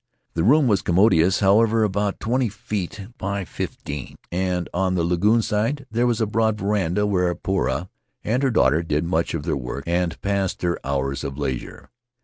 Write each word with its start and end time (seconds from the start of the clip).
The 0.33 0.43
room 0.43 0.65
was 0.67 0.81
commodious, 0.81 1.41
however, 1.41 1.83
about 1.83 2.19
twenty 2.19 2.49
five 2.49 2.55
feet 2.57 3.07
by 3.19 3.45
fifteen, 3.45 4.15
and 4.31 4.67
on 4.73 4.95
the 4.95 5.03
lagoon 5.03 5.43
side 5.43 5.85
there 5.91 6.07
was 6.07 6.19
a 6.19 6.25
broad 6.25 6.57
veranda 6.57 7.05
where 7.05 7.35
Poura 7.35 7.87
and 8.23 8.41
her 8.41 8.49
daughters 8.49 8.85
did 8.87 9.03
much 9.05 9.35
of 9.35 9.43
their 9.43 9.55
work 9.55 9.83
and 9.85 10.19
passed 10.23 10.57
their 10.59 10.79
hours 10.83 11.23
of 11.23 11.37
leisure. 11.37 11.91